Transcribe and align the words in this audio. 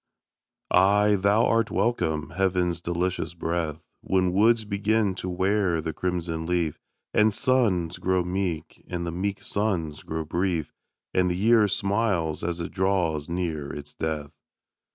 Ay, 0.71 1.13
thou 1.15 1.45
art 1.45 1.69
welcome, 1.69 2.31
heaven's 2.31 2.81
delicious 2.81 3.35
breath, 3.35 3.83
When 4.01 4.33
woods 4.33 4.65
begin 4.65 5.13
to 5.13 5.29
wear 5.29 5.79
the 5.79 5.93
crimson 5.93 6.47
leaf, 6.47 6.79
And 7.13 7.31
suns 7.31 7.99
grow 7.99 8.23
meek, 8.23 8.83
and 8.87 9.05
the 9.05 9.11
meek 9.11 9.43
suns 9.43 10.01
grow 10.01 10.25
brief, 10.25 10.73
And 11.13 11.29
the 11.29 11.37
year 11.37 11.67
smiles 11.67 12.43
as 12.43 12.59
it 12.59 12.71
draws 12.71 13.29
near 13.29 13.71
its 13.71 13.93
death. 13.93 14.31